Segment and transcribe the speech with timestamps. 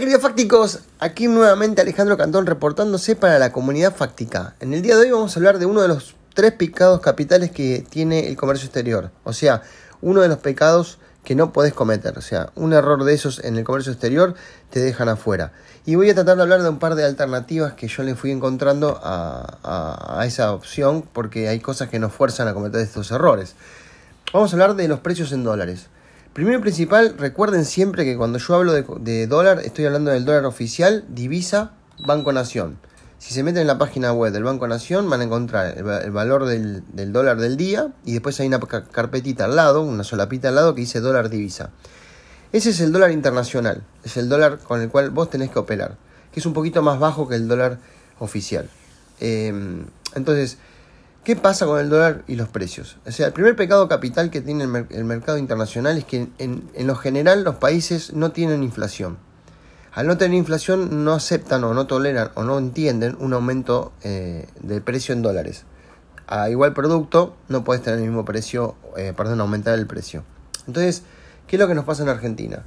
[0.00, 4.54] queridos fácticos, aquí nuevamente Alejandro Cantón reportándose para la comunidad fáctica.
[4.58, 7.50] En el día de hoy vamos a hablar de uno de los tres pecados capitales
[7.50, 9.10] que tiene el comercio exterior.
[9.24, 9.60] O sea,
[10.00, 12.16] uno de los pecados que no podés cometer.
[12.16, 14.34] O sea, un error de esos en el comercio exterior
[14.70, 15.52] te dejan afuera.
[15.84, 18.30] Y voy a tratar de hablar de un par de alternativas que yo le fui
[18.30, 23.54] encontrando a, a esa opción porque hay cosas que nos fuerzan a cometer estos errores.
[24.32, 25.88] Vamos a hablar de los precios en dólares.
[26.32, 30.44] Primero y principal, recuerden siempre que cuando yo hablo de, dólar, estoy hablando del dólar
[30.44, 31.72] oficial, divisa,
[32.06, 32.78] Banco Nación.
[33.18, 36.46] Si se meten en la página web del Banco Nación van a encontrar el, valor
[36.46, 40.74] del, dólar del día y después hay una carpetita al lado, una solapita al lado
[40.76, 41.70] que dice dólar divisa.
[42.52, 45.96] Ese es el dólar internacional, es el dólar con el cual vos tenés que operar,
[46.32, 47.78] que es un poquito más bajo que el dólar
[48.20, 48.70] oficial.
[49.18, 49.84] Em,
[50.14, 50.58] entonces,
[51.24, 52.96] ¿Qué pasa con el dólar y los precios?
[53.06, 56.96] O sea, el primer pecado capital que tiene el, mercado internacional es que en, lo
[56.96, 59.18] general los países no tienen inflación.
[59.92, 64.48] Al no tener inflación no aceptan o no toleran o no entienden un aumento eh,
[64.60, 65.64] del precio en dólares.
[66.26, 70.24] A igual producto no puedes tener el mismo precio, eh, perdón, aumentar el precio.
[70.66, 71.02] Entonces,
[71.46, 72.64] ¿qué es lo que nos pasa en Argentina?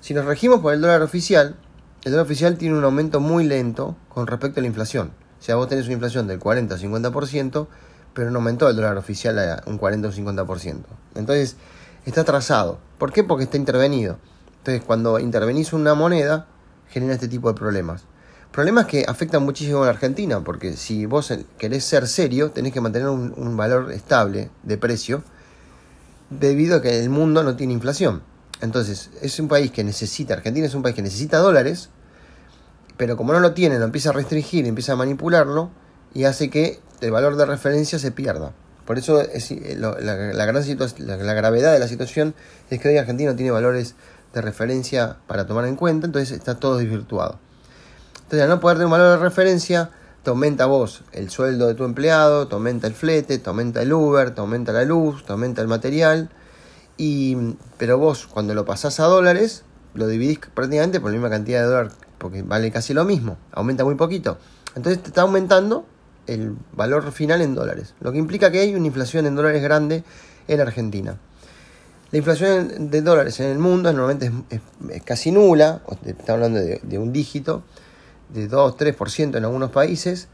[0.00, 1.56] Si nos regimos por el dólar oficial,
[2.04, 5.10] el dólar oficial tiene un aumento muy lento con respecto a la inflación.
[5.38, 7.66] O sea, vos tenés una inflación del 40 o 50%,
[8.12, 10.82] pero no aumentó el dólar oficial a un 40 o 50%.
[11.14, 11.56] Entonces,
[12.04, 12.78] está atrasado.
[12.98, 13.22] ¿Por qué?
[13.24, 14.18] Porque está intervenido.
[14.58, 16.46] Entonces, cuando intervenís una moneda,
[16.88, 18.04] genera este tipo de problemas.
[18.52, 22.80] Problemas que afectan muchísimo a la Argentina, porque si vos querés ser serio, tenés que
[22.80, 25.22] mantener un, un valor estable de precio,
[26.30, 28.22] debido a que el mundo no tiene inflación.
[28.60, 31.90] Entonces, es un país que necesita, Argentina es un país que necesita dólares,
[32.98, 35.70] pero como no lo tiene, lo empieza a restringir, empieza a manipularlo
[36.12, 38.52] y hace que el valor de referencia se pierda.
[38.84, 40.54] Por eso es, eh, la, gran
[41.26, 42.34] la, gravedad de la situación
[42.70, 43.94] es que hoy Argentina no tiene valores
[44.34, 47.38] de referencia para tomar en cuenta, entonces está todo desvirtuado.
[48.14, 49.90] Entonces, al no poder tener un valor de referencia,
[50.24, 53.92] te aumenta vos el sueldo de tu empleado, te aumenta el flete, te aumenta el
[53.92, 56.30] Uber, te aumenta la luz, te aumenta el material.
[56.96, 57.36] Y,
[57.76, 59.62] pero vos, cuando lo pasás a dólares,
[59.94, 63.84] lo dividís prácticamente por la misma cantidad de dólares, porque vale casi lo mismo, aumenta
[63.84, 64.38] muy poquito.
[64.74, 65.86] Entonces está aumentando
[66.26, 70.04] el valor final en dólares, lo que implica que hay una inflación en dólares grande
[70.46, 71.16] en Argentina.
[72.10, 77.12] La inflación de dólares en el mundo normalmente es, casi nula, está hablando de, un
[77.12, 77.62] dígito,
[78.32, 80.28] de 2-3% en algunos países,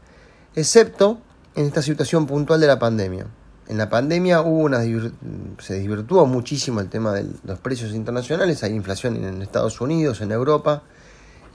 [0.55, 1.19] excepto
[1.55, 3.27] en esta situación puntual de la pandemia.
[3.67, 8.73] En la pandemia hubo una, se desvirtuó muchísimo el tema de los precios internacionales, hay
[8.73, 10.83] inflación en Estados Unidos, en Europa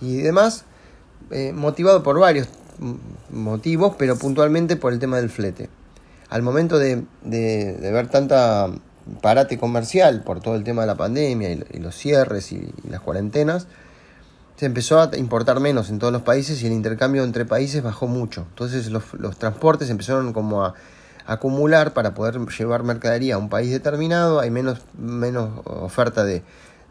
[0.00, 0.64] y demás,
[1.30, 2.48] eh, motivado por varios
[3.30, 5.68] motivos, pero puntualmente por el tema del flete.
[6.28, 8.68] Al momento de, ver tanta
[9.20, 13.66] parate comercial por todo el tema de la pandemia y, los cierres y, las cuarentenas,
[14.56, 18.06] se empezó a importar menos en todos los países y el intercambio entre países bajó
[18.06, 18.46] mucho.
[18.50, 19.04] Entonces los,
[19.38, 20.74] transportes empezaron como a,
[21.26, 26.42] acumular para poder llevar mercadería a un país determinado, hay menos, menos oferta de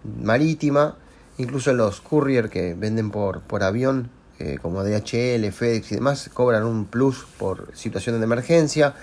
[0.03, 0.95] marítima,
[1.39, 6.63] incluso los courier que venden por, por avión eh, como DHL, FedEx y demás, cobran
[6.63, 8.93] un plus por situaciones de emergencia.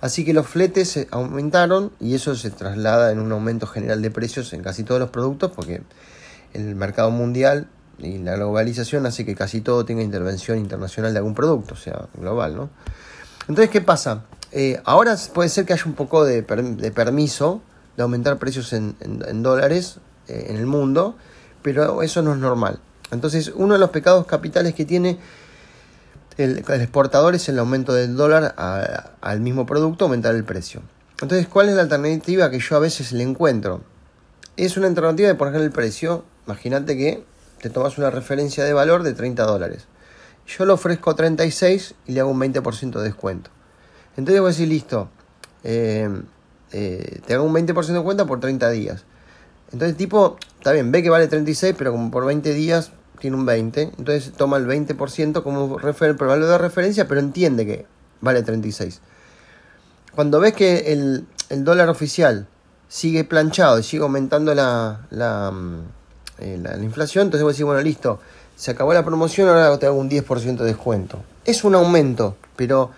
[0.00, 4.52] Así que los fletes aumentaron y eso se traslada en un aumento general de precios
[4.52, 5.82] en casi todos los productos porque
[6.54, 11.34] el mercado mundial y la globalización hace que casi todo tenga intervención internacional de algún
[11.34, 12.70] producto, o sea, global, ¿no?
[13.48, 14.24] Entonces, ¿qué pasa?
[14.50, 17.62] Eh, ahora puede ser que haya un poco de, permiso
[17.96, 18.94] de aumentar precios en,
[19.42, 19.98] dólares
[20.28, 21.16] eh, en el mundo,
[21.62, 22.78] pero eso no es normal.
[23.10, 25.18] Entonces, uno de los pecados capitales que tiene
[26.38, 28.54] el, exportador es el aumento del dólar
[29.20, 30.82] al mismo producto, aumentar el precio.
[31.20, 33.82] Entonces, ¿cuál es la alternativa que yo a veces le encuentro?
[34.56, 36.24] Es una alternativa de poner el precio.
[36.46, 37.24] Imagínate que
[37.60, 39.86] te tomas una referencia de valor de 30 dólares.
[40.46, 43.50] Yo lo ofrezco 36 y le hago un 20% de descuento.
[44.16, 45.08] Entonces voy a decir, listo,
[45.62, 46.08] eh,
[46.72, 49.04] eh, te hago un 20% de descuento por 30 días.
[49.72, 53.44] Entonces tipo, está bien, ve que vale 36, pero como por 20 días tiene un
[53.44, 57.84] 20, entonces toma el 20% como valor de referencia, pero entiende que
[58.20, 59.00] vale 36.
[60.14, 61.26] Cuando ves que el,
[61.64, 62.46] dólar oficial
[62.86, 65.78] sigue planchado y sigue aumentando la, mm,
[66.38, 68.20] eh, la, la, inflación, entonces voy a decir, bueno, listo,
[68.54, 71.24] se acabó la promoción, ahora te hago un 10% de descuento.
[71.44, 72.92] Es un aumento, pero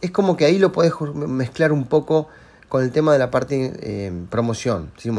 [0.00, 2.28] es como que ahí lo puedes mezclar un poco
[2.68, 4.90] con el tema de la parte eh, promoción.
[4.98, 5.10] Si,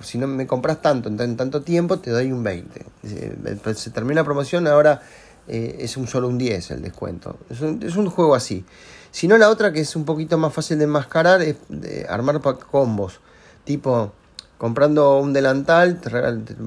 [0.00, 2.86] si, no me compras tanto en, tanto tiempo, te doy un 20.
[3.02, 5.02] Se, se termina la promoción, ahora
[5.48, 7.38] eh, es un solo un 10 el descuento.
[7.50, 8.64] Es un, es un, juego así.
[9.10, 12.40] Si no, la otra que es un poquito más fácil de enmascarar es de armar
[12.40, 13.20] combos.
[13.64, 14.12] Tipo,
[14.58, 16.00] comprando un delantal,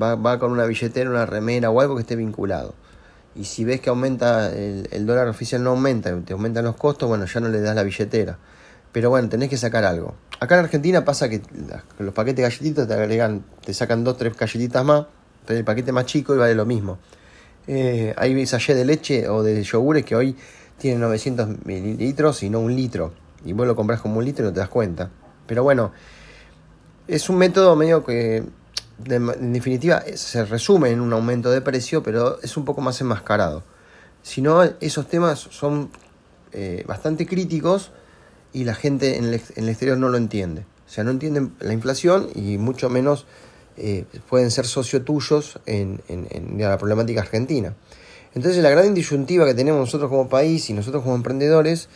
[0.01, 2.73] va, con una billetera, una remera o algo que esté vinculado.
[3.35, 7.25] Y si ves que aumenta el, dólar oficial no aumenta, te aumentan los costos, bueno,
[7.25, 8.37] ya no le das la billetera.
[8.91, 10.15] Pero bueno, tenés que sacar algo.
[10.39, 11.41] Acá en Argentina pasa que
[11.99, 15.05] los paquetes de galletitas te agregan, te sacan dos, tres galletitas más,
[15.45, 16.99] pero el paquete más chico y vale lo mismo.
[17.67, 20.35] Eh, hay sallé de leche o de yogures que hoy
[20.77, 23.13] tienen 900 mililitros y no un litro.
[23.45, 25.09] Y vos lo compras como un litro y no te das cuenta.
[25.47, 25.91] Pero bueno,
[27.07, 28.43] es un método medio que
[29.05, 33.63] en definitiva se resume en un aumento de precio, pero es un poco más enmascarado.
[34.21, 35.91] Si no, esos temas son
[36.51, 37.91] eh, bastante críticos
[38.55, 40.61] y la gente en el, exterior no lo entiende.
[40.87, 43.25] O sea, no entienden la inflación y mucho menos
[43.75, 47.73] eh, pueden ser socio tuyos en, en, la problemática argentina.
[48.33, 51.89] Entonces la gran disyuntiva que tenemos nosotros como país y nosotros como emprendedores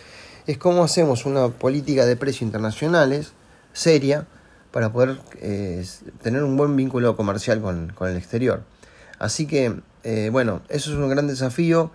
[0.47, 3.31] es cómo hacemos una política de precios internacionales
[3.71, 4.27] seria
[4.71, 5.85] para poder eh,
[6.21, 8.63] tener un buen vínculo comercial con, el exterior.
[9.17, 11.91] Así que, eh, bueno, eso es un gran desafío,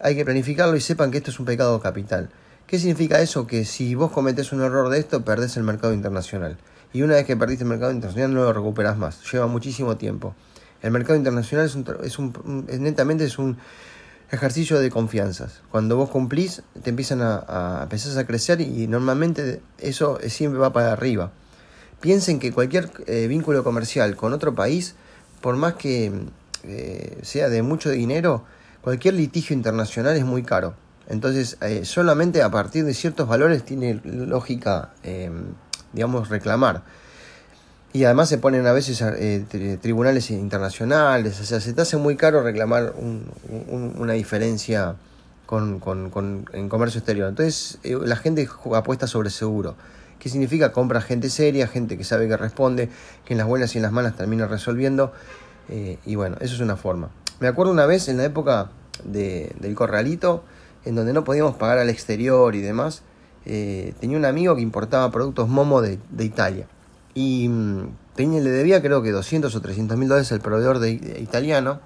[0.00, 2.30] hay que planificarlo y sepan que esto es un pecado capital.
[2.66, 3.46] ¿Qué significa eso?
[3.46, 6.56] Que si vos cometés un error de esto, perdés el mercado internacional.
[6.92, 10.34] Y una vez que perdiste el mercado internacional no lo recuperas más, lleva muchísimo tiempo.
[10.82, 13.56] El mercado internacional es, un, es, un, netamente es un
[14.32, 15.60] ejercicio de confianzas.
[15.70, 20.72] Cuando vos cumplís, te empiezan a, a, empezás a crecer y normalmente eso siempre va
[20.72, 21.30] para arriba.
[22.00, 24.96] Piensen que cualquier eh, vínculo comercial con otro país,
[25.40, 26.12] por más que
[26.64, 28.44] eh, sea de mucho dinero,
[28.82, 30.74] cualquier litigio internacional es muy caro.
[31.08, 34.90] Entonces, eh, solamente a partir de ciertos valores tiene lógica,
[35.92, 36.82] digamos, reclamar.
[37.92, 39.02] Y además se ponen a veces
[39.80, 42.94] tribunales internacionales, o sea, se te hace muy caro reclamar
[43.48, 44.96] una diferencia
[45.46, 45.80] con,
[46.52, 47.28] en comercio exterior.
[47.28, 49.76] Entonces, la gente apuesta sobre seguro.
[50.18, 50.72] ¿Qué significa?
[50.72, 52.88] Compra gente seria, gente que sabe que responde,
[53.24, 55.12] que en las buenas y en las malas termina resolviendo.
[55.68, 57.10] Eh, y bueno, eso es una forma.
[57.40, 58.70] Me acuerdo una vez en la época
[59.04, 60.42] del corralito,
[60.86, 63.02] en donde no podíamos pagar al exterior y demás,
[63.44, 66.66] eh, tenía un amigo que importaba productos Momo de, Italia.
[67.14, 70.90] Y mm, tenía, le debía creo que 200 o 300 mil dólares al proveedor de,
[70.90, 71.80] italiano.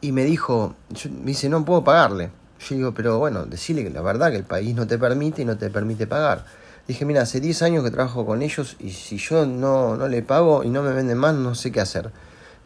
[0.00, 0.74] Y me dijo,
[1.10, 2.30] me dice, no puedo pagarle.
[2.68, 5.44] Yo digo, pero bueno, decirle que la verdad que el país no te permite y
[5.44, 6.44] no te permite pagar.
[6.86, 10.22] Dije, mira, hace 10 años que trabajo con ellos y si yo no, no le
[10.22, 12.10] pago y no me venden más, no sé qué hacer.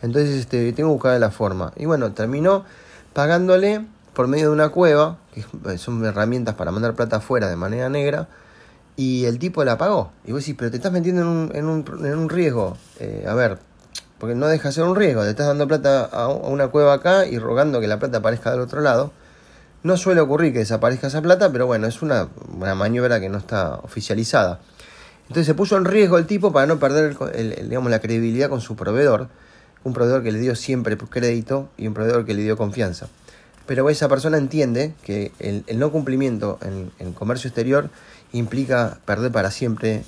[0.03, 1.73] Entonces este, tengo que buscar la forma.
[1.76, 2.64] Y bueno, terminó
[3.12, 3.85] pagándole
[4.17, 8.29] por medio de una cueva, que son herramientas para mandar plata afuera de manera negra,
[8.97, 10.11] y el tipo la pagó.
[10.25, 12.79] Y vos decís, pero te estás metiendo en un, en un, en un riesgo.
[12.99, 13.59] Eh, a ver,
[14.19, 17.27] porque no deja de ser un riesgo, te estás dando plata a una cueva acá
[17.27, 19.13] y rogando que la plata aparezca del otro lado.
[19.83, 22.29] No suele ocurrir que desaparezca esa plata, pero bueno, es una,
[22.75, 24.61] maniobra que no está oficializada.
[25.25, 27.19] Entonces se puso en riesgo el tipo para no perder
[27.69, 29.29] digamos, la credibilidad con su proveedor,
[29.85, 33.09] un proveedor que le dio siempre crédito y un proveedor que le dio confianza.
[33.67, 37.91] Pero esa persona entiende que el, no cumplimiento en, en, comercio exterior
[38.33, 40.05] implica perder para siempre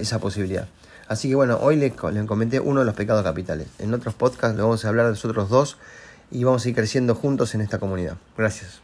[0.00, 0.66] esa posibilidad.
[1.08, 3.68] Así que bueno, hoy les, les comenté uno de los pecados capitales.
[3.78, 5.76] En otros podcasts le vamos a hablar de los otros dos
[6.30, 8.16] y vamos a ir creciendo juntos en esta comunidad.
[8.36, 8.80] Gracias.